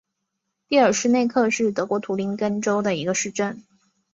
[0.67, 3.61] 蒂尔施内克是德国图林根州的一个市镇。